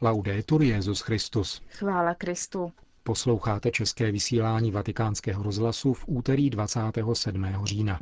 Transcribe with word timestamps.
Laudetur 0.00 0.62
Jezus 0.62 1.00
Christus. 1.00 1.62
Chvála 1.70 2.14
Kristu. 2.14 2.72
Posloucháte 3.02 3.70
české 3.70 4.12
vysílání 4.12 4.70
Vatikánského 4.70 5.42
rozhlasu 5.42 5.92
v 5.94 6.04
úterý 6.06 6.50
27. 6.50 7.46
října. 7.64 7.98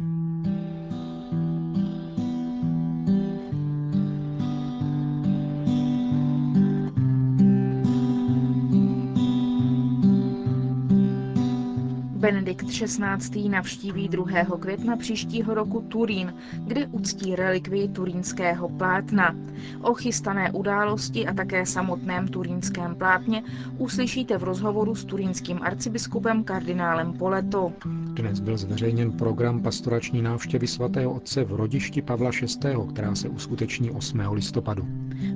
Benedikt 12.27 12.67
XVI. 12.67 13.49
navštíví 13.49 14.09
2. 14.09 14.27
května 14.61 14.97
příštího 14.97 15.55
roku 15.55 15.81
Turín, 15.81 16.35
kde 16.67 16.87
uctí 16.87 17.37
relikvii 17.37 17.89
turínského 17.89 18.69
plátna. 18.69 19.35
O 19.83 19.95
chystané 19.95 20.53
události 20.53 21.27
a 21.27 21.35
také 21.35 21.67
samotném 21.67 22.29
turínském 22.29 22.95
plátně 22.95 23.43
uslyšíte 23.79 24.39
v 24.39 24.43
rozhovoru 24.43 24.95
s 24.95 25.05
turínským 25.05 25.59
arcibiskupem 25.63 26.45
kardinálem 26.45 27.13
Poleto. 27.13 27.73
Dnes 28.15 28.41
byl 28.41 28.57
zveřejněn 28.57 29.13
program 29.13 29.63
pastorační 29.63 30.23
návštěvy 30.23 30.67
svatého 30.67 31.13
otce 31.13 31.45
v 31.45 31.53
rodišti 31.53 32.03
Pavla 32.03 32.31
VI., 32.31 32.77
která 32.93 33.15
se 33.15 33.29
uskuteční 33.29 33.91
8. 33.91 34.21
listopadu. 34.33 34.87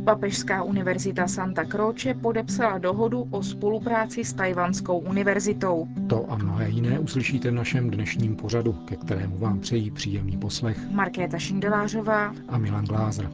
Papežská 0.05 0.63
univerzita 0.63 1.27
Santa 1.27 1.65
Croce 1.65 2.15
podepsala 2.15 2.79
dohodu 2.79 3.27
o 3.31 3.43
spolupráci 3.43 4.25
s 4.25 4.33
Tajvanskou 4.33 4.99
univerzitou. 4.99 5.89
To 6.07 6.33
a 6.33 6.37
mnohé 6.37 6.71
jiné 6.85 6.99
uslyšíte 6.99 7.51
v 7.51 7.55
našem 7.55 7.91
dnešním 7.91 8.37
pořadu, 8.37 8.73
ke 8.73 8.97
kterému 8.97 9.39
vám 9.39 9.61
přejí 9.61 9.91
příjemný 9.91 10.37
poslech 10.39 10.91
Markéta 10.91 11.39
Šindelářová 11.39 12.35
a 12.49 12.59
Milan 12.59 12.85
Glázer. 12.85 13.31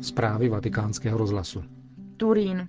Zprávy 0.00 0.48
vatikánského 0.48 1.18
rozhlasu. 1.18 1.64
Turín. 2.16 2.68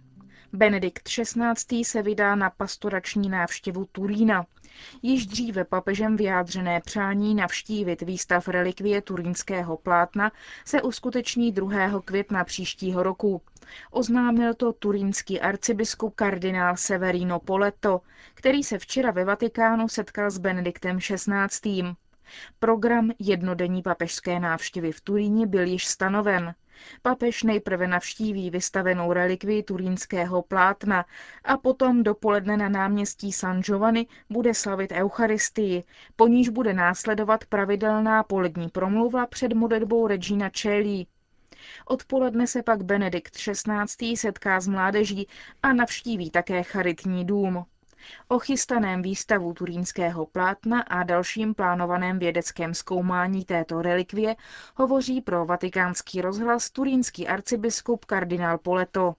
Benedikt 0.54 1.04
XVI. 1.10 1.84
se 1.86 2.02
vydá 2.02 2.36
na 2.36 2.50
pastorační 2.50 3.30
návštěvu 3.30 3.88
Turína. 3.92 4.46
Již 5.02 5.26
dříve 5.26 5.64
papežem 5.64 6.18
vyjádřené 6.18 6.82
přání 6.82 7.36
navštívit 7.36 8.02
výstav 8.02 8.48
relikvie 8.48 9.02
turínského 9.02 9.78
plátna 9.78 10.32
se 10.66 10.82
uskuteční 10.82 11.52
2. 11.52 12.02
května 12.06 12.44
příštího 12.44 13.04
roku. 13.04 13.42
Oznámil 13.92 14.54
to 14.54 14.74
turínský 14.74 15.42
arcibiskup 15.42 16.16
kardinál 16.16 16.78
Severino 16.78 17.40
Poletto, 17.40 18.02
který 18.34 18.64
se 18.64 18.80
včera 18.80 19.12
ve 19.12 19.26
Vatikánu 19.26 19.88
setkal 19.88 20.32
s 20.32 20.38
Benediktem 20.38 21.00
XVI. 21.00 21.84
Program 22.60 23.12
jednodenní 23.20 23.82
papežské 23.82 24.40
návštěvy 24.40 24.92
v 24.92 25.02
Turíně 25.02 25.48
byl 25.48 25.64
již 25.68 25.88
stanoven. 25.88 26.56
Papež 27.02 27.44
nejprve 27.44 27.88
navštíví 27.88 28.50
vystavenou 28.50 29.14
relikvii 29.14 29.64
turínského 29.64 30.42
plátna 30.42 31.06
a 31.44 31.58
potom 31.58 32.04
dopoledne 32.04 32.58
na 32.58 32.70
náměstí 32.70 33.32
San 33.32 33.62
Giovanni 33.62 34.08
bude 34.30 34.54
slavit 34.54 34.92
Eucharistii, 34.92 35.84
po 36.16 36.28
níž 36.28 36.50
bude 36.50 36.74
následovat 36.74 37.46
pravidelná 37.46 38.24
polední 38.24 38.70
promluva 38.70 39.26
před 39.28 39.54
modlitbou 39.54 40.08
Regina 40.08 40.50
Celí. 40.50 41.08
Odpoledne 41.86 42.48
se 42.48 42.64
pak 42.64 42.84
Benedikt 42.84 43.36
XVI. 43.36 44.18
setká 44.18 44.60
s 44.60 44.68
mládeží 44.68 45.28
a 45.64 45.74
navštíví 45.74 46.32
také 46.32 46.64
charitní 46.64 47.26
dům. 47.26 47.66
O 48.28 48.40
chystaném 48.40 49.02
výstavu 49.02 49.54
turínského 49.54 50.26
plátna 50.26 50.82
a 50.82 51.04
dalším 51.04 51.54
plánovaném 51.54 52.20
vědeckém 52.20 52.74
zkoumání 52.74 53.46
této 53.46 53.82
relikvie 53.82 54.36
hovoří 54.76 55.22
pro 55.22 55.46
vatikánský 55.46 56.22
rozhlas 56.22 56.70
turínský 56.70 57.28
arcibiskup 57.28 58.06
kardinál 58.06 58.58
Poleto. 58.58 59.16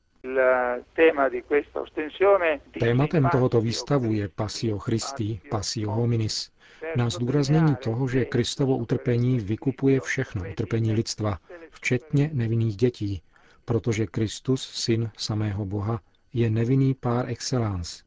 Tématem 2.81 3.29
tohoto 3.33 3.61
výstavu 3.61 4.13
je 4.13 4.29
Passio 4.29 4.79
Christi, 4.79 5.41
Passio 5.51 5.91
Hominis, 5.91 6.53
na 6.97 7.11
zdůraznění 7.11 7.77
toho, 7.77 8.09
že 8.09 8.25
Kristovo 8.25 8.77
utrpení 8.77 9.41
vykupuje 9.41 10.01
všechno 10.01 10.51
utrpení 10.51 10.93
lidstva, 10.93 11.39
včetně 11.71 12.31
nevinných 12.33 12.77
dětí, 12.77 13.23
protože 13.65 14.07
Kristus, 14.07 14.71
syn 14.71 15.11
samého 15.17 15.65
Boha, 15.65 16.01
je 16.33 16.51
nevinný 16.51 16.95
pár 16.95 17.29
excellence, 17.29 18.03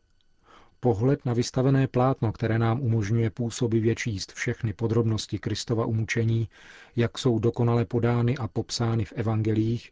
Pohled 0.86 1.26
na 1.26 1.34
vystavené 1.34 1.88
plátno, 1.88 2.32
které 2.32 2.60
nám 2.60 2.82
umožňuje 2.82 3.30
působivě 3.30 3.96
číst 3.96 4.32
všechny 4.32 4.74
podrobnosti 4.74 5.40
Kristova 5.40 5.86
umučení, 5.86 6.50
jak 6.96 7.18
jsou 7.18 7.40
dokonale 7.40 7.86
podány 7.86 8.38
a 8.38 8.48
popsány 8.48 9.06
v 9.06 9.14
evangelích, 9.16 9.92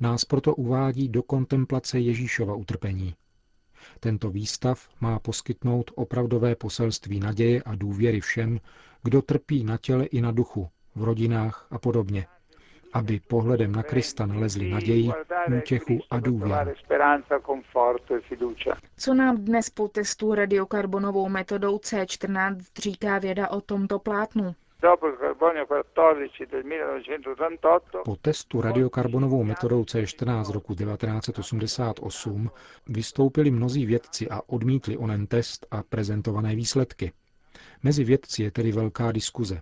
nás 0.00 0.24
proto 0.24 0.54
uvádí 0.54 1.08
do 1.08 1.22
kontemplace 1.22 2.00
Ježíšova 2.00 2.54
utrpení. 2.54 3.14
Tento 4.00 4.30
výstav 4.30 4.88
má 5.00 5.18
poskytnout 5.18 5.90
opravdové 5.94 6.54
poselství 6.54 7.20
naděje 7.20 7.62
a 7.62 7.74
důvěry 7.74 8.20
všem, 8.20 8.60
kdo 9.02 9.22
trpí 9.22 9.64
na 9.64 9.76
těle 9.76 10.04
i 10.04 10.20
na 10.20 10.32
duchu, 10.32 10.68
v 10.94 11.04
rodinách 11.04 11.66
a 11.70 11.78
podobně, 11.78 12.26
aby 12.94 13.20
pohledem 13.28 13.72
na 13.72 13.82
Krista 13.82 14.26
nalezli 14.26 14.70
naději, 14.70 15.10
útěchu 15.58 15.98
a 16.10 16.20
důvěru. 16.20 16.70
Co 18.96 19.14
nám 19.14 19.36
dnes 19.36 19.70
po 19.70 19.88
testu 19.88 20.34
radiokarbonovou 20.34 21.28
metodou 21.28 21.76
C14 21.76 22.56
říká 22.78 23.18
věda 23.18 23.48
o 23.50 23.60
tomto 23.60 23.98
plátnu? 23.98 24.54
Po 28.04 28.16
testu 28.22 28.60
radiokarbonovou 28.60 29.44
metodou 29.44 29.82
C14 29.82 30.52
roku 30.52 30.74
1988 30.74 32.50
vystoupili 32.86 33.50
mnozí 33.50 33.86
vědci 33.86 34.28
a 34.30 34.40
odmítli 34.46 34.96
onen 34.96 35.26
test 35.26 35.66
a 35.70 35.82
prezentované 35.82 36.54
výsledky. 36.54 37.12
Mezi 37.82 38.04
vědci 38.04 38.42
je 38.42 38.50
tedy 38.50 38.72
velká 38.72 39.12
diskuze. 39.12 39.60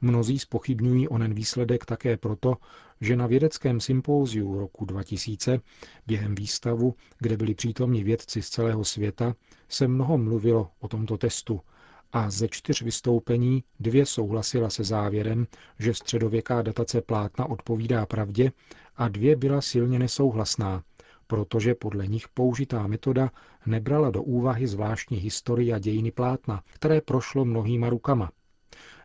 Mnozí 0.00 0.38
spochybňují 0.38 1.08
onen 1.08 1.34
výsledek 1.34 1.84
také 1.84 2.16
proto, 2.16 2.56
že 3.00 3.16
na 3.16 3.26
vědeckém 3.26 3.80
sympóziu 3.80 4.58
roku 4.58 4.84
2000 4.84 5.60
během 6.06 6.34
výstavu, 6.34 6.94
kde 7.18 7.36
byli 7.36 7.54
přítomni 7.54 8.04
vědci 8.04 8.42
z 8.42 8.50
celého 8.50 8.84
světa, 8.84 9.34
se 9.68 9.88
mnoho 9.88 10.18
mluvilo 10.18 10.70
o 10.80 10.88
tomto 10.88 11.18
testu 11.18 11.60
a 12.12 12.30
ze 12.30 12.48
čtyř 12.48 12.82
vystoupení 12.82 13.64
dvě 13.80 14.06
souhlasila 14.06 14.70
se 14.70 14.84
závěrem, 14.84 15.46
že 15.78 15.94
středověká 15.94 16.62
datace 16.62 17.00
plátna 17.00 17.46
odpovídá 17.50 18.06
pravdě 18.06 18.52
a 18.96 19.08
dvě 19.08 19.36
byla 19.36 19.60
silně 19.60 19.98
nesouhlasná, 19.98 20.82
protože 21.26 21.74
podle 21.74 22.06
nich 22.06 22.28
použitá 22.28 22.86
metoda 22.86 23.30
nebrala 23.66 24.10
do 24.10 24.22
úvahy 24.22 24.66
zvláštní 24.66 25.18
historii 25.18 25.72
a 25.72 25.78
dějiny 25.78 26.10
plátna, 26.10 26.62
které 26.72 27.00
prošlo 27.00 27.44
mnohýma 27.44 27.88
rukama. 27.90 28.30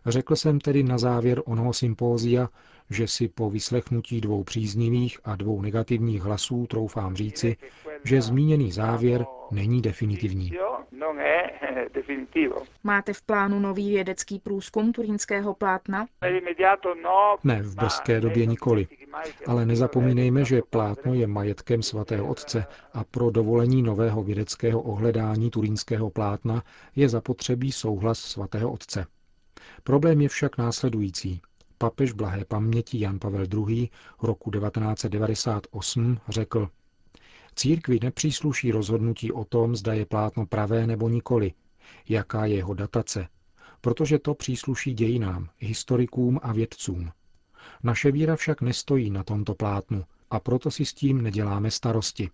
Řekl 0.06 0.36
jsem 0.36 0.60
tedy 0.60 0.84
na 0.84 0.98
závěr 0.98 1.42
onoho 1.46 1.74
sympózia, 1.74 2.50
že 2.90 3.08
si 3.08 3.28
po 3.28 3.50
vyslechnutí 3.50 4.22
dvou 4.22 4.44
příznivých 4.44 5.20
a 5.24 5.36
dvou 5.36 5.62
negativních 5.62 6.22
hlasů 6.22 6.68
troufám 6.68 7.16
říci, 7.16 7.58
že 8.04 8.22
zmíněný 8.22 8.72
závěr 8.72 9.26
není 9.52 9.82
definitivní. 9.82 10.52
Máte 12.84 13.14
v 13.14 13.22
plánu 13.22 13.60
nový 13.60 13.90
vědecký 13.90 14.40
průzkum 14.40 14.92
turínského 14.92 15.54
plátna? 15.54 16.06
Ne, 17.44 17.62
v 17.62 17.76
brzké 17.76 18.22
době 18.22 18.46
nikoli. 18.46 18.88
Ale 19.48 19.66
nezapomínejme, 19.66 20.46
že 20.46 20.62
plátno 20.70 21.14
je 21.14 21.28
majetkem 21.28 21.84
svatého 21.84 22.28
otce 22.28 22.66
a 22.94 23.04
pro 23.04 23.30
dovolení 23.30 23.82
nového 23.82 24.24
vědeckého 24.24 24.82
ohledání 24.82 25.50
turínského 25.50 26.10
plátna 26.10 26.64
je 26.96 27.10
zapotřebí 27.10 27.72
souhlas 27.72 28.20
svatého 28.20 28.72
otce. 28.72 29.06
Problém 29.84 30.22
je 30.22 30.30
však 30.30 30.58
následující. 30.58 31.42
Papež 31.78 32.12
blahé 32.12 32.46
paměti 32.46 33.00
Jan 33.00 33.20
Pavel 33.20 33.46
II. 33.54 33.90
roku 34.22 34.52
1998 34.52 36.18
řekl, 36.30 36.70
Církvi 37.56 38.00
nepřísluší 38.04 38.72
rozhodnutí 38.72 39.32
o 39.32 39.46
tom, 39.46 39.76
zda 39.76 39.94
je 39.94 40.06
plátno 40.06 40.46
pravé 40.46 40.88
nebo 40.88 41.10
nikoli, 41.10 41.54
jaká 42.10 42.46
je 42.46 42.56
jeho 42.56 42.74
datace, 42.74 43.28
protože 43.82 44.20
to 44.20 44.34
přísluší 44.34 44.94
dějinám, 44.94 45.50
historikům 45.58 46.40
a 46.44 46.54
vědcům. 46.54 47.12
Naše 47.84 48.12
víra 48.12 48.36
však 48.36 48.62
nestojí 48.62 49.10
na 49.10 49.24
tomto 49.24 49.56
plátnu 49.56 50.04
a 50.30 50.40
proto 50.40 50.72
si 50.72 50.86
s 50.86 50.94
tím 50.94 51.22
neděláme 51.22 51.72
starosti. 51.72 52.30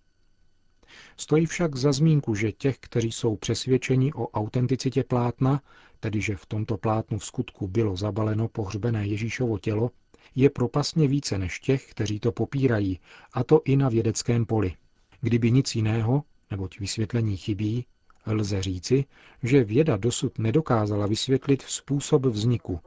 Stojí 1.17 1.45
však 1.45 1.75
za 1.75 1.91
zmínku, 1.91 2.35
že 2.35 2.51
těch, 2.51 2.77
kteří 2.79 3.11
jsou 3.11 3.35
přesvědčeni 3.35 4.13
o 4.13 4.27
autenticitě 4.27 5.03
plátna, 5.03 5.61
tedy 5.99 6.21
že 6.21 6.35
v 6.35 6.45
tomto 6.45 6.77
plátnu 6.77 7.19
v 7.19 7.25
skutku 7.25 7.67
bylo 7.67 7.95
zabaleno 7.95 8.47
pohřbené 8.47 9.07
Ježíšovo 9.07 9.57
tělo, 9.57 9.91
je 10.35 10.49
propasně 10.49 11.07
více 11.07 11.37
než 11.37 11.59
těch, 11.59 11.89
kteří 11.91 12.19
to 12.19 12.31
popírají, 12.31 12.99
a 13.33 13.43
to 13.43 13.61
i 13.65 13.75
na 13.75 13.89
vědeckém 13.89 14.45
poli. 14.45 14.73
Kdyby 15.21 15.51
nic 15.51 15.75
jiného, 15.75 16.23
neboť 16.51 16.79
vysvětlení 16.79 17.37
chybí, 17.37 17.85
lze 18.25 18.61
říci, 18.61 19.05
že 19.43 19.63
věda 19.63 19.97
dosud 19.97 20.39
nedokázala 20.39 21.07
vysvětlit 21.07 21.61
způsob 21.61 22.25
vzniku 22.25 22.79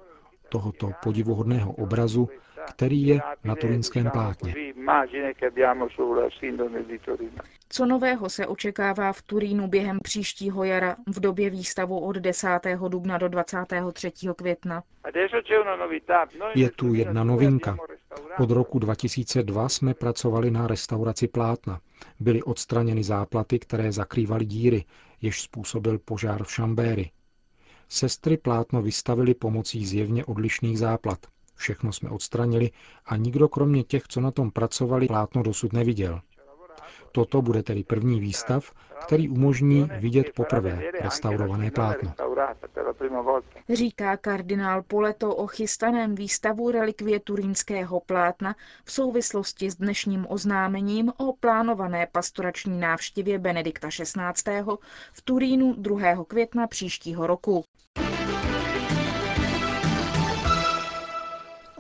tohoto 0.48 0.90
podivuhodného 1.02 1.72
obrazu, 1.72 2.28
který 2.70 3.06
je 3.06 3.20
na 3.44 3.56
turinském 3.56 4.10
plátně. 4.10 4.54
Co 7.68 7.86
nového 7.86 8.28
se 8.28 8.46
očekává 8.46 9.12
v 9.12 9.22
Turínu 9.22 9.68
během 9.68 9.98
příštího 10.02 10.64
jara 10.64 10.96
v 11.06 11.20
době 11.20 11.50
výstavu 11.50 12.00
od 12.00 12.16
10. 12.16 12.48
dubna 12.88 13.18
do 13.18 13.28
23. 13.28 14.12
května? 14.36 14.82
Je 16.54 16.70
tu 16.70 16.94
jedna 16.94 17.24
novinka. 17.24 17.76
Od 18.38 18.50
roku 18.50 18.78
2002 18.78 19.68
jsme 19.68 19.94
pracovali 19.94 20.50
na 20.50 20.66
restauraci 20.66 21.28
plátna. 21.28 21.80
Byly 22.20 22.42
odstraněny 22.42 23.04
záplaty, 23.04 23.58
které 23.58 23.92
zakrývaly 23.92 24.44
díry, 24.44 24.84
jež 25.22 25.42
způsobil 25.42 25.98
požár 25.98 26.44
v 26.44 26.52
Šambéry. 26.52 27.10
Sestry 27.88 28.36
plátno 28.36 28.82
vystavili 28.82 29.34
pomocí 29.34 29.86
zjevně 29.86 30.24
odlišných 30.24 30.78
záplat. 30.78 31.18
Všechno 31.54 31.92
jsme 31.92 32.10
odstranili 32.10 32.70
a 33.06 33.16
nikdo 33.16 33.48
kromě 33.48 33.82
těch, 33.84 34.02
co 34.08 34.20
na 34.20 34.30
tom 34.30 34.50
pracovali, 34.50 35.06
plátno 35.06 35.42
dosud 35.42 35.72
neviděl. 35.72 36.20
Toto 37.12 37.42
bude 37.42 37.62
tedy 37.62 37.84
první 37.84 38.20
výstav, 38.20 38.72
který 39.06 39.28
umožní 39.28 39.88
vidět 39.98 40.26
poprvé 40.36 40.82
restaurované 41.00 41.70
plátno. 41.70 42.12
Říká 43.74 44.16
kardinál 44.16 44.82
Poleto 44.82 45.36
o 45.36 45.46
chystaném 45.46 46.14
výstavu 46.14 46.70
relikvie 46.70 47.20
turínského 47.20 48.00
plátna 48.00 48.54
v 48.84 48.92
souvislosti 48.92 49.70
s 49.70 49.74
dnešním 49.76 50.26
oznámením 50.28 51.12
o 51.16 51.32
plánované 51.32 52.06
pastorační 52.12 52.80
návštěvě 52.80 53.38
Benedikta 53.38 53.88
XVI. 53.88 54.62
v 55.12 55.22
Turínu 55.22 55.74
2. 55.78 56.24
května 56.28 56.66
příštího 56.66 57.26
roku. 57.26 57.64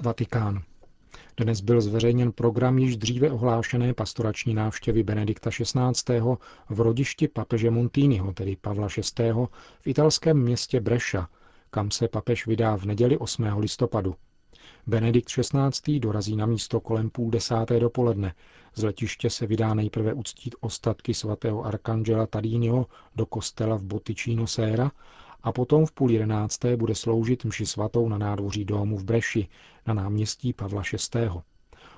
Vatikán. 0.04 0.62
Dnes 1.36 1.60
byl 1.60 1.80
zveřejněn 1.80 2.32
program 2.32 2.78
již 2.78 2.96
dříve 2.96 3.30
ohlášené 3.30 3.94
pastorační 3.94 4.54
návštěvy 4.54 5.02
Benedikta 5.02 5.50
XVI. 5.50 6.20
v 6.68 6.80
rodišti 6.80 7.28
papeže 7.28 7.70
Montiniho, 7.70 8.32
tedy 8.32 8.56
Pavla 8.56 8.88
VI. 9.18 9.32
v 9.80 9.86
italském 9.86 10.42
městě 10.42 10.80
Breša, 10.80 11.28
kam 11.70 11.90
se 11.90 12.08
papež 12.08 12.46
vydá 12.46 12.76
v 12.76 12.84
neděli 12.84 13.18
8. 13.18 13.44
listopadu. 13.58 14.14
Benedikt 14.86 15.28
XVI. 15.28 16.00
dorazí 16.00 16.36
na 16.36 16.46
místo 16.46 16.80
kolem 16.80 17.10
půl 17.10 17.30
desáté 17.30 17.80
dopoledne. 17.80 18.34
Z 18.74 18.82
letiště 18.82 19.30
se 19.30 19.46
vydá 19.46 19.74
nejprve 19.74 20.12
uctít 20.12 20.54
ostatky 20.60 21.14
svatého 21.14 21.64
arkanžela 21.64 22.26
Tadínio 22.26 22.86
do 23.16 23.26
kostela 23.26 23.76
v 23.76 23.82
Boticino 23.82 24.46
Sera 24.46 24.90
a 25.44 25.52
potom 25.52 25.86
v 25.86 25.92
půl 25.92 26.10
jedenácté 26.10 26.76
bude 26.76 26.94
sloužit 26.94 27.44
mši 27.44 27.66
svatou 27.66 28.08
na 28.08 28.18
nádvoří 28.18 28.64
domu 28.64 28.96
v 28.96 29.04
Breši 29.04 29.48
na 29.86 29.94
náměstí 29.94 30.52
Pavla 30.52 30.82
VI. 30.92 31.28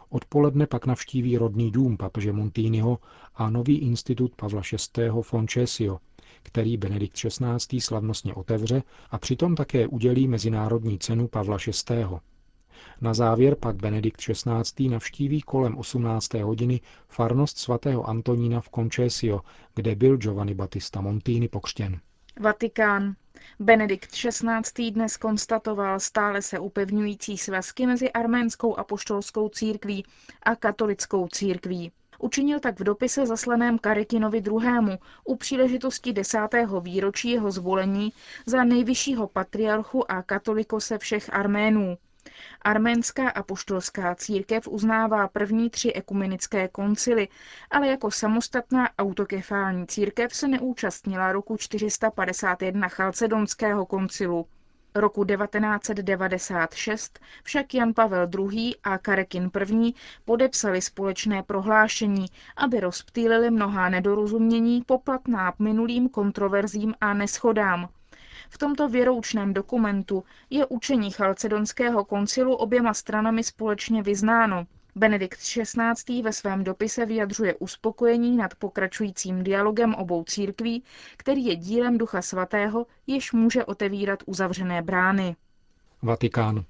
Odpoledne 0.09 0.67
pak 0.67 0.87
navštíví 0.87 1.39
rodný 1.39 1.71
dům 1.71 1.97
papeže 1.97 2.33
Montiniho 2.33 2.99
a 3.35 3.51
nový 3.51 3.79
institut 3.79 4.35
Pavla 4.37 4.63
VI. 4.73 5.11
Foncesio, 5.23 5.99
který 6.43 6.77
Benedikt 6.77 7.17
XVI. 7.17 7.81
slavnostně 7.81 8.35
otevře 8.35 8.83
a 9.11 9.19
přitom 9.19 9.55
také 9.55 9.87
udělí 9.87 10.29
mezinárodní 10.29 10.99
cenu 10.99 11.29
Pavla 11.29 11.57
VI. 11.67 12.05
Na 13.01 13.15
závěr 13.15 13.55
pak 13.55 13.77
Benedikt 13.77 14.21
XVI. 14.21 14.89
navštíví 14.89 15.41
kolem 15.41 15.79
18. 15.79 16.35
hodiny 16.35 16.81
farnost 17.09 17.59
svatého 17.59 18.09
Antonína 18.09 18.61
v 18.61 18.71
Concesio, 18.75 19.41
kde 19.75 19.95
byl 19.95 20.17
Giovanni 20.17 20.55
Battista 20.55 21.01
Montini 21.01 21.49
pokřtěn. 21.49 22.01
Vatikán. 22.41 23.15
Benedikt 23.61 24.11
XVI. 24.11 24.91
dnes 24.91 25.17
konstatoval 25.17 26.01
stále 26.01 26.43
se 26.43 26.59
upevňující 26.59 27.39
svazky 27.39 27.87
mezi 27.87 28.13
arménskou 28.13 28.77
apoštolskou 28.79 29.49
církví 29.49 30.05
a 30.43 30.57
katolickou 30.57 31.29
církví. 31.29 31.93
Učinil 32.19 32.61
tak 32.61 32.81
v 32.81 32.85
dopise 32.85 33.27
zaslaném 33.27 33.79
Karetinovi 33.79 34.39
II. 34.39 34.99
u 35.25 35.37
příležitosti 35.37 36.13
desátého 36.13 36.81
výročí 36.81 37.31
jeho 37.31 37.51
zvolení 37.51 38.13
za 38.47 38.65
nejvyššího 38.65 39.29
patriarchu 39.29 40.11
a 40.11 40.23
katolikose 40.23 40.99
všech 40.99 41.35
Arménů. 41.35 41.99
Arménská 42.63 43.29
apoštolská 43.29 44.15
církev 44.15 44.69
uznává 44.69 45.29
první 45.29 45.71
tři 45.71 45.93
ekumenické 45.93 46.69
koncily, 46.69 47.29
ale 47.71 47.89
jako 47.89 48.11
samostatná 48.11 48.91
autokefální 48.99 49.87
církev 49.87 50.35
se 50.35 50.49
neúčastnila 50.49 51.33
roku 51.33 51.57
451 51.57 52.89
Chalcedonského 52.89 53.87
koncilu. 53.87 54.47
Roku 54.95 55.25
1996 55.25 57.21
však 57.43 57.75
Jan 57.75 57.95
Pavel 57.95 58.29
II. 58.39 58.75
a 58.85 58.99
Karekin 58.99 59.51
I. 59.85 59.93
podepsali 60.25 60.83
společné 60.83 61.43
prohlášení, 61.43 62.27
aby 62.57 62.81
rozptýlili 62.81 63.51
mnohá 63.51 63.89
nedorozumění 63.89 64.83
poplatná 64.83 65.55
minulým 65.59 66.09
kontroverzím 66.09 66.95
a 67.01 67.15
neschodám. 67.15 67.89
V 68.51 68.59
tomto 68.59 68.89
věroučném 68.89 69.55
dokumentu 69.55 70.25
je 70.51 70.67
učení 70.67 71.11
Chalcedonského 71.11 72.05
koncilu 72.05 72.55
oběma 72.55 72.95
stranami 72.95 73.45
společně 73.45 74.03
vyznáno. 74.03 74.67
Benedikt 74.95 75.39
XVI. 75.39 76.23
ve 76.23 76.33
svém 76.33 76.65
dopise 76.65 77.07
vyjadřuje 77.07 77.55
uspokojení 77.55 78.37
nad 78.37 78.55
pokračujícím 78.55 79.45
dialogem 79.45 79.95
obou 79.95 80.25
církví, 80.25 80.83
který 81.17 81.45
je 81.45 81.57
dílem 81.57 81.99
Ducha 81.99 82.23
Svatého, 82.23 82.87
jež 83.07 83.33
může 83.33 83.65
otevírat 83.65 84.23
uzavřené 84.27 84.83
brány. 84.83 85.37
Vatikán. 86.03 86.65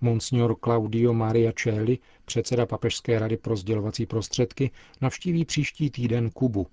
Monsignor 0.00 0.56
Claudio 0.64 1.12
Maria 1.12 1.52
Celli, 1.52 1.98
předseda 2.24 2.66
Papežské 2.66 3.18
rady 3.18 3.36
pro 3.36 3.56
sdělovací 3.56 4.06
prostředky, 4.06 4.70
navštíví 5.00 5.44
příští 5.44 5.90
týden 5.90 6.30
Kubu, 6.30 6.66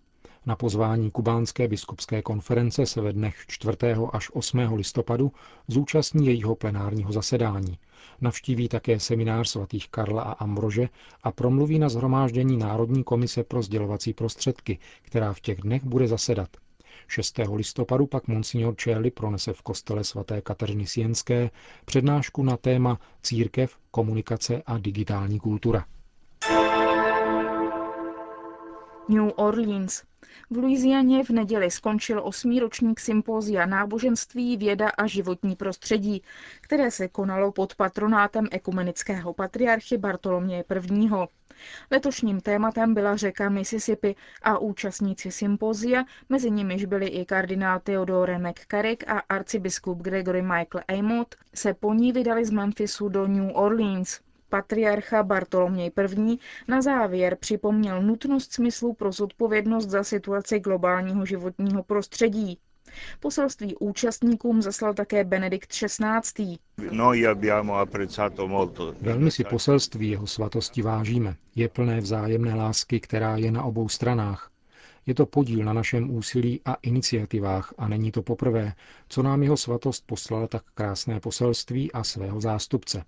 na 0.46 0.56
pozvání 0.56 1.12
kubánské 1.12 1.68
biskupské 1.68 2.22
konference 2.22 2.86
se 2.86 3.02
ve 3.02 3.14
dnech 3.14 3.36
4. 3.48 3.78
až 4.14 4.30
8. 4.34 4.60
listopadu 4.74 5.32
zúčastní 5.68 6.28
jejího 6.28 6.56
plenárního 6.56 7.12
zasedání. 7.12 7.78
Navštíví 8.22 8.70
také 8.70 9.00
seminář 9.00 9.50
svatých 9.50 9.90
Karla 9.90 10.22
a 10.22 10.32
Ambrože 10.32 10.90
a 11.24 11.32
promluví 11.32 11.80
na 11.80 11.90
zhromáždění 11.90 12.58
Národní 12.58 13.04
komise 13.04 13.44
pro 13.44 13.62
sdělovací 13.62 14.14
prostředky, 14.14 14.78
která 15.02 15.34
v 15.34 15.40
těch 15.40 15.62
dnech 15.62 15.84
bude 15.84 16.08
zasedat. 16.08 16.50
6. 17.08 17.40
listopadu 17.54 18.06
pak 18.08 18.28
Monsignor 18.28 18.76
Čeli 18.76 19.12
pronese 19.12 19.54
v 19.54 19.62
kostele 19.62 20.04
svaté 20.04 20.42
Kateřiny 20.42 20.88
Sienské 20.88 21.50
přednášku 21.86 22.44
na 22.44 22.58
téma 22.58 23.00
Církev, 23.24 23.78
komunikace 23.92 24.64
a 24.66 24.78
digitální 24.78 25.40
kultura. 25.40 25.86
New 29.10 29.32
Orleans. 29.36 30.04
V 30.50 30.58
Louisianě 30.58 31.24
v 31.24 31.30
neděli 31.30 31.72
skončil 31.72 32.22
osmý 32.24 32.60
ročník 32.60 33.00
sympózia 33.00 33.66
náboženství, 33.66 34.58
věda 34.58 34.90
a 34.90 35.08
životní 35.08 35.56
prostředí, 35.56 36.24
které 36.62 36.92
se 36.92 37.08
konalo 37.08 37.52
pod 37.52 37.76
patronátem 37.76 38.48
ekumenického 38.52 39.34
patriarchy 39.34 39.98
Bartoloměje 39.98 40.64
I. 40.70 41.10
Letošním 41.92 42.42
tématem 42.42 42.94
byla 42.94 43.16
řeka 43.16 43.50
Mississippi 43.50 44.16
a 44.42 44.58
účastníci 44.58 45.32
sympózia, 45.32 46.04
mezi 46.30 46.52
nimiž 46.52 46.86
byli 46.86 47.08
i 47.08 47.26
kardinál 47.26 47.80
Theodore 47.80 48.40
McCarrick 48.40 49.08
a 49.08 49.20
arcibiskup 49.20 50.02
Gregory 50.02 50.42
Michael 50.42 50.84
Amott, 51.00 51.36
se 51.54 51.74
po 51.74 51.94
ní 51.94 52.12
vydali 52.12 52.46
z 52.46 52.50
Memphisu 52.50 53.10
do 53.10 53.28
New 53.28 53.52
Orleans. 53.54 54.25
Patriarcha 54.50 55.24
Bartoloměj 55.24 55.92
I. 56.18 56.38
na 56.68 56.82
závěr 56.82 57.38
připomněl 57.40 58.02
nutnost 58.02 58.54
smyslu 58.54 58.94
pro 58.94 59.12
zodpovědnost 59.12 59.90
za 59.90 60.04
situaci 60.04 60.60
globálního 60.60 61.26
životního 61.26 61.84
prostředí. 61.84 62.60
Poselství 63.20 63.76
účastníkům 63.76 64.62
zaslal 64.62 64.94
také 64.94 65.24
Benedikt 65.24 65.70
XVI. 65.70 66.58
Velmi 69.02 69.32
si 69.32 69.44
poselství 69.44 70.10
jeho 70.10 70.28
svatosti 70.28 70.82
vážíme. 70.82 71.36
Je 71.56 71.70
plné 71.70 72.00
vzájemné 72.00 72.56
lásky, 72.56 73.00
která 73.00 73.38
je 73.38 73.52
na 73.52 73.64
obou 73.64 73.90
stranách. 73.90 74.52
Je 75.06 75.14
to 75.14 75.26
podíl 75.26 75.66
na 75.66 75.74
našem 75.74 76.16
úsilí 76.16 76.62
a 76.66 76.74
iniciativách 76.74 77.74
a 77.78 77.88
není 77.88 78.12
to 78.12 78.22
poprvé, 78.22 78.74
co 79.08 79.24
nám 79.24 79.44
jeho 79.44 79.58
svatost 79.58 80.08
poslal 80.08 80.48
tak 80.48 80.64
krásné 80.74 81.20
poselství 81.20 81.92
a 81.92 82.04
svého 82.04 82.42
zástupce. 82.42 83.04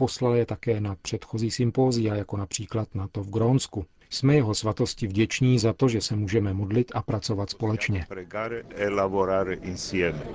Poslal 0.00 0.34
je 0.34 0.46
také 0.46 0.80
na 0.80 0.96
předchozí 1.02 1.50
sympózia, 1.50 2.14
jako 2.14 2.36
například 2.36 2.94
na 2.94 3.08
to 3.08 3.22
v 3.22 3.30
Grónsku. 3.30 3.84
Jsme 4.10 4.34
jeho 4.34 4.54
svatosti 4.54 5.06
vděční 5.06 5.58
za 5.58 5.72
to, 5.72 5.88
že 5.88 6.00
se 6.00 6.16
můžeme 6.16 6.54
modlit 6.54 6.92
a 6.94 7.02
pracovat 7.02 7.50
společně. 7.50 8.06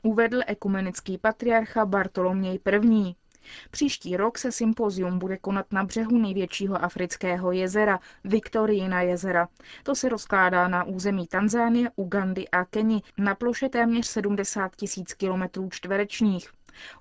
Uvedl 0.04 0.42
ekumenický 0.48 1.18
patriarcha 1.18 1.86
Bartoloměj 1.86 2.60
I. 2.66 3.16
Příští 3.72 4.18
rok 4.18 4.38
se 4.38 4.52
sympozium 4.52 5.20
bude 5.20 5.38
konat 5.38 5.66
na 5.72 5.84
břehu 5.84 6.18
největšího 6.18 6.84
afrického 6.84 7.52
jezera, 7.52 8.00
Viktorijina 8.24 9.02
jezera. 9.02 9.48
To 9.84 9.96
se 9.96 10.10
rozkládá 10.10 10.68
na 10.68 10.84
území 10.84 11.28
Tanzánie, 11.28 11.90
Ugandy 11.96 12.50
a 12.50 12.66
Keni 12.66 13.02
na 13.18 13.36
ploše 13.36 13.70
téměř 13.70 14.08
70 14.08 14.76
tisíc 14.76 15.14
kilometrů 15.14 15.70
čtverečních. 15.70 16.50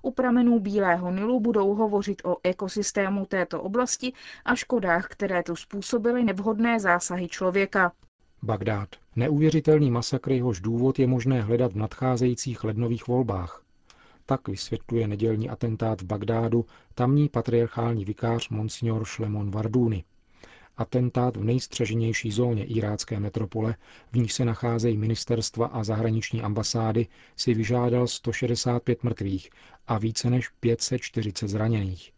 U 0.01 0.11
pramenů 0.11 0.59
Bílého 0.59 1.11
Nilu 1.11 1.39
budou 1.39 1.75
hovořit 1.75 2.21
o 2.25 2.37
ekosystému 2.43 3.25
této 3.25 3.61
oblasti 3.61 4.13
a 4.45 4.55
škodách, 4.55 5.07
které 5.07 5.43
tu 5.43 5.55
způsobily 5.55 6.23
nevhodné 6.23 6.79
zásahy 6.79 7.27
člověka. 7.27 7.91
Bagdád. 8.43 8.89
Neuvěřitelný 9.15 9.91
masakr, 9.91 10.31
jehož 10.31 10.61
důvod 10.61 10.99
je 10.99 11.07
možné 11.07 11.41
hledat 11.41 11.73
v 11.73 11.77
nadcházejících 11.77 12.63
lednových 12.63 13.07
volbách. 13.07 13.63
Tak 14.25 14.47
vysvětluje 14.47 15.07
nedělní 15.07 15.49
atentát 15.49 16.01
v 16.01 16.05
Bagdádu 16.05 16.65
tamní 16.95 17.29
patriarchální 17.29 18.05
vikář 18.05 18.49
Monsignor 18.49 19.05
Šlemon 19.05 19.51
Vardúny. 19.51 20.03
Atentát 20.77 21.37
v 21.37 21.43
nejstřeženější 21.43 22.31
zóně 22.31 22.65
irácké 22.65 23.19
metropole, 23.19 23.75
v 24.11 24.17
níž 24.17 24.33
se 24.33 24.45
nacházejí 24.45 24.97
ministerstva 24.97 25.67
a 25.67 25.83
zahraniční 25.83 26.41
ambasády, 26.41 27.07
si 27.35 27.53
vyžádal 27.53 28.07
165 28.07 29.03
mrtvých 29.03 29.49
a 29.87 29.97
více 29.97 30.29
než 30.29 30.49
540 30.49 31.47
zraněných. 31.47 32.11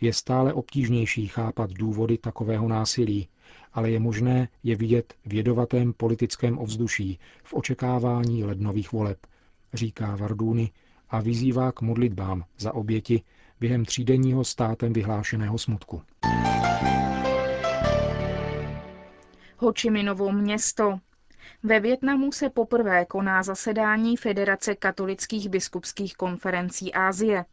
Je 0.00 0.12
stále 0.12 0.52
obtížnější 0.52 1.26
chápat 1.26 1.70
důvody 1.70 2.18
takového 2.18 2.68
násilí, 2.68 3.28
ale 3.72 3.90
je 3.90 4.00
možné 4.00 4.48
je 4.62 4.76
vidět 4.76 5.14
v 5.26 5.34
jedovatém 5.34 5.92
politickém 5.92 6.58
ovzduší 6.58 7.18
v 7.44 7.54
očekávání 7.54 8.44
lednových 8.44 8.92
voleb, 8.92 9.18
říká 9.74 10.16
Vardúny 10.16 10.70
a 11.10 11.20
vyzývá 11.20 11.72
k 11.72 11.80
modlitbám 11.80 12.44
za 12.58 12.74
oběti 12.74 13.22
během 13.60 13.84
třídenního 13.84 14.44
státem 14.44 14.92
vyhlášeného 14.92 15.58
smutku. 15.58 16.02
Hočiminovo 19.60 20.32
město. 20.32 20.98
Ve 21.62 21.80
Větnamu 21.80 22.32
se 22.32 22.50
poprvé 22.50 23.04
koná 23.04 23.42
zasedání 23.42 24.16
Federace 24.16 24.74
katolických 24.74 25.48
biskupských 25.48 26.16
konferencí 26.16 26.94
Ázie. 26.94 27.44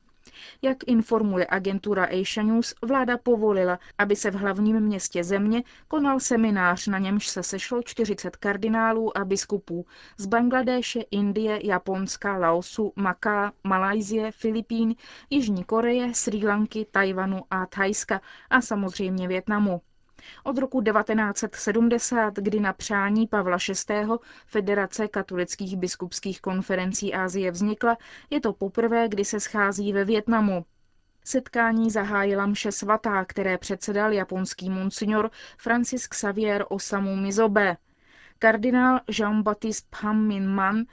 Jak 0.61 0.77
informuje 0.87 1.47
agentura 1.49 2.05
Asia 2.05 2.43
News, 2.43 2.75
vláda 2.81 3.17
povolila, 3.17 3.79
aby 3.97 4.15
se 4.15 4.31
v 4.31 4.35
hlavním 4.35 4.79
městě 4.79 5.23
země 5.23 5.63
konal 5.87 6.19
seminář, 6.19 6.87
na 6.87 6.97
němž 6.97 7.27
se 7.27 7.43
sešlo 7.43 7.83
40 7.83 8.35
kardinálů 8.35 9.17
a 9.17 9.25
biskupů 9.25 9.85
z 10.17 10.25
Bangladéše, 10.25 11.01
Indie, 11.11 11.67
Japonska, 11.67 12.37
Laosu, 12.37 12.93
Maká, 12.95 13.53
Malajzie, 13.63 14.31
Filipín, 14.31 14.95
Jižní 15.29 15.63
Koreje, 15.63 16.13
Sri 16.13 16.47
Lanky, 16.47 16.85
Tajvanu 16.91 17.41
a 17.51 17.65
Thajska 17.65 18.21
a 18.49 18.61
samozřejmě 18.61 19.27
Větnamu. 19.27 19.81
Od 20.43 20.57
roku 20.57 20.81
1970, 20.81 22.35
kdy 22.35 22.59
na 22.59 22.73
přání 22.73 23.27
Pavla 23.27 23.57
VI. 23.89 24.05
Federace 24.45 25.07
katolických 25.07 25.77
biskupských 25.77 26.41
konferencí 26.41 27.13
Ázie 27.13 27.51
vznikla, 27.51 27.97
je 28.29 28.41
to 28.41 28.53
poprvé, 28.53 29.07
kdy 29.09 29.25
se 29.25 29.39
schází 29.39 29.93
ve 29.93 30.05
Větnamu. 30.05 30.65
Setkání 31.23 31.91
zahájila 31.91 32.45
mše 32.45 32.71
svatá, 32.71 33.25
které 33.25 33.57
předsedal 33.57 34.13
japonský 34.13 34.69
monsignor 34.69 35.31
Francis 35.57 36.07
Xavier 36.07 36.65
Osamu 36.69 37.15
Mizobe. 37.15 37.77
Kardinál 38.39 38.99
Jean-Baptiste 39.07 39.87
Pham 39.89 40.27
Min 40.27 40.47
Man 40.47 40.83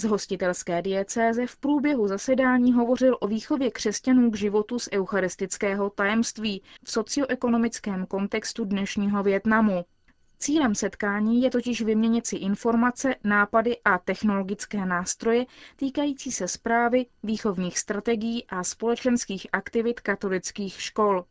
z 0.00 0.04
hostitelské 0.04 0.82
diecéze 0.82 1.46
v 1.46 1.56
průběhu 1.56 2.08
zasedání 2.08 2.72
hovořil 2.72 3.16
o 3.20 3.26
výchově 3.26 3.70
křesťanů 3.70 4.30
k 4.30 4.36
životu 4.36 4.78
z 4.78 4.88
eucharistického 4.92 5.90
tajemství 5.90 6.62
v 6.84 6.90
socioekonomickém 6.90 8.06
kontextu 8.06 8.64
dnešního 8.64 9.22
Větnamu. 9.22 9.84
Cílem 10.38 10.74
setkání 10.74 11.42
je 11.42 11.50
totiž 11.50 11.82
vyměnit 11.82 12.26
si 12.26 12.36
informace, 12.36 13.14
nápady 13.24 13.76
a 13.84 13.98
technologické 13.98 14.86
nástroje 14.86 15.46
týkající 15.76 16.32
se 16.32 16.48
zprávy, 16.48 17.06
výchovních 17.22 17.78
strategií 17.78 18.46
a 18.46 18.64
společenských 18.64 19.46
aktivit 19.52 20.00
katolických 20.00 20.80
škol. 20.80 21.24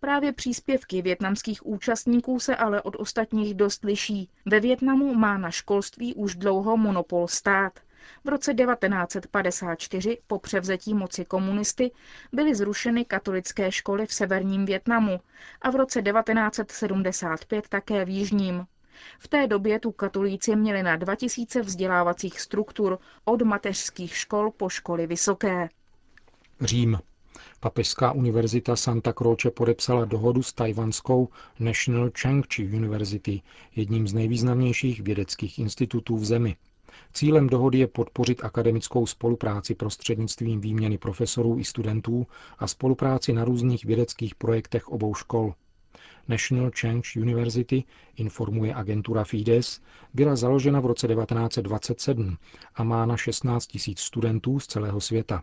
Právě 0.00 0.32
příspěvky 0.32 1.02
větnamských 1.02 1.66
účastníků 1.66 2.40
se 2.40 2.56
ale 2.56 2.82
od 2.82 2.96
ostatních 2.96 3.54
dost 3.54 3.84
liší. 3.84 4.30
Ve 4.46 4.60
Větnamu 4.60 5.14
má 5.14 5.38
na 5.38 5.50
školství 5.50 6.14
už 6.14 6.34
dlouho 6.34 6.76
monopol 6.76 7.28
stát. 7.28 7.80
V 8.24 8.28
roce 8.28 8.54
1954 8.54 10.18
po 10.26 10.38
převzetí 10.38 10.94
moci 10.94 11.24
komunisty 11.24 11.90
byly 12.32 12.54
zrušeny 12.54 13.04
katolické 13.04 13.72
školy 13.72 14.06
v 14.06 14.12
severním 14.14 14.66
Větnamu 14.66 15.20
a 15.62 15.70
v 15.70 15.76
roce 15.76 16.02
1975 16.02 17.68
také 17.68 18.04
v 18.04 18.08
jižním. 18.08 18.66
V 19.18 19.28
té 19.28 19.46
době 19.46 19.80
tu 19.80 19.92
katolíci 19.92 20.56
měli 20.56 20.82
na 20.82 20.96
2000 20.96 21.60
vzdělávacích 21.62 22.40
struktur 22.40 22.98
od 23.24 23.42
mateřských 23.42 24.16
škol 24.16 24.50
po 24.50 24.68
školy 24.68 25.06
vysoké. 25.06 25.68
Řím. 26.60 26.98
Papežská 27.60 28.12
univerzita 28.12 28.76
Santa 28.76 29.12
Croce 29.12 29.50
podepsala 29.50 30.04
dohodu 30.04 30.42
s 30.42 30.52
tajvanskou 30.52 31.28
National 31.58 32.10
Chengchi 32.20 32.66
University, 32.66 33.42
jedním 33.76 34.08
z 34.08 34.14
nejvýznamnějších 34.14 35.00
vědeckých 35.00 35.58
institutů 35.58 36.16
v 36.16 36.24
zemi. 36.24 36.56
Cílem 37.12 37.46
dohody 37.46 37.78
je 37.78 37.86
podpořit 37.86 38.44
akademickou 38.44 39.06
spolupráci 39.06 39.74
prostřednictvím 39.74 40.60
výměny 40.60 40.98
profesorů 40.98 41.58
i 41.58 41.64
studentů 41.64 42.26
a 42.58 42.66
spolupráci 42.66 43.32
na 43.32 43.44
různých 43.44 43.84
vědeckých 43.84 44.34
projektech 44.34 44.88
obou 44.88 45.14
škol. 45.14 45.54
National 46.28 46.70
Change 46.80 47.20
University, 47.20 47.84
informuje 48.16 48.74
agentura 48.74 49.24
Fides, 49.24 49.80
byla 50.14 50.36
založena 50.36 50.80
v 50.80 50.86
roce 50.86 51.08
1927 51.08 52.36
a 52.74 52.84
má 52.84 53.06
na 53.06 53.16
16 53.16 53.68
000 53.86 53.94
studentů 53.98 54.60
z 54.60 54.66
celého 54.66 55.00
světa. 55.00 55.42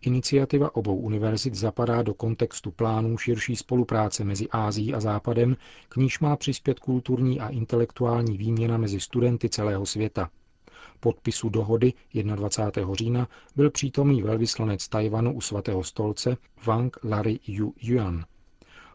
Iniciativa 0.00 0.74
obou 0.76 0.96
univerzit 0.96 1.54
zapadá 1.54 2.02
do 2.02 2.14
kontextu 2.14 2.70
plánů 2.70 3.18
širší 3.18 3.56
spolupráce 3.56 4.24
mezi 4.24 4.48
Ázií 4.48 4.94
a 4.94 5.00
Západem, 5.00 5.56
k 5.88 5.96
níž 5.96 6.20
má 6.20 6.36
přispět 6.36 6.78
kulturní 6.78 7.40
a 7.40 7.48
intelektuální 7.48 8.38
výměna 8.38 8.76
mezi 8.78 9.00
studenty 9.00 9.48
celého 9.48 9.86
světa. 9.86 10.30
Podpisu 11.00 11.48
dohody 11.48 11.92
21. 12.14 12.94
října 12.94 13.28
byl 13.56 13.70
přítomný 13.70 14.22
velvyslanec 14.22 14.88
Tajvanu 14.88 15.32
u 15.32 15.40
svatého 15.40 15.84
stolce 15.84 16.36
Wang 16.66 16.96
Larry 17.04 17.38
Yu 17.46 17.74
Yuan. 17.82 18.24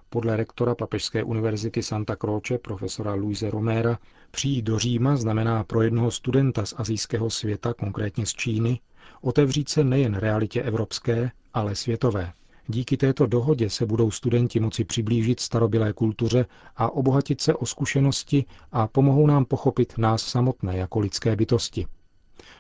Podle 0.10 0.38
rektora 0.38 0.76
Papežské 0.76 1.24
univerzity 1.24 1.84
Santa 1.84 2.16
Croce 2.16 2.58
profesora 2.58 3.14
Luise 3.14 3.50
Romera 3.50 4.00
přijít 4.32 4.62
do 4.62 4.80
Říma 4.80 5.16
znamená 5.16 5.64
pro 5.64 5.82
jednoho 5.82 6.12
studenta 6.12 6.66
z 6.66 6.74
azijského 6.78 7.30
světa, 7.30 7.74
konkrétně 7.74 8.26
z 8.26 8.34
Číny, 8.34 8.80
otevřít 9.22 9.70
se 9.70 9.84
nejen 9.84 10.14
realitě 10.16 10.62
evropské, 10.62 11.32
ale 11.54 11.76
světové. 11.76 12.34
Díky 12.68 12.98
této 12.98 13.26
dohodě 13.28 13.70
se 13.70 13.86
budou 13.86 14.12
studenti 14.12 14.60
moci 14.60 14.84
přiblížit 14.84 15.40
starobilé 15.40 15.94
kultuře 15.94 16.46
a 16.78 16.90
obohatit 16.94 17.42
se 17.42 17.56
o 17.56 17.66
zkušenosti 17.66 18.46
a 18.72 18.88
pomohou 18.88 19.28
nám 19.28 19.46
pochopit 19.46 19.94
nás 19.98 20.22
samotné 20.22 20.78
jako 20.78 21.00
lidské 21.00 21.36
bytosti. 21.36 21.86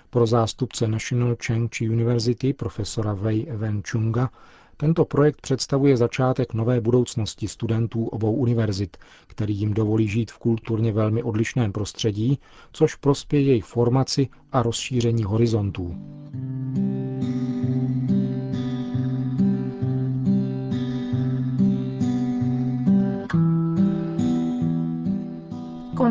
Pro 0.09 0.27
zástupce 0.27 0.87
National 0.87 1.35
Chengchi 1.45 1.89
University 1.89 2.53
profesora 2.53 3.13
Wei 3.13 3.47
Chunga 3.91 4.29
tento 4.77 5.05
projekt 5.05 5.41
představuje 5.41 5.97
začátek 5.97 6.53
nové 6.53 6.81
budoucnosti 6.81 7.47
studentů 7.47 8.05
obou 8.05 8.33
univerzit, 8.33 8.97
který 9.27 9.55
jim 9.55 9.73
dovolí 9.73 10.07
žít 10.07 10.31
v 10.31 10.37
kulturně 10.37 10.91
velmi 10.91 11.23
odlišném 11.23 11.71
prostředí, 11.71 12.39
což 12.71 12.95
prospěje 12.95 13.43
jejich 13.45 13.65
formaci 13.65 14.27
a 14.51 14.63
rozšíření 14.63 15.23
horizontů. 15.23 15.95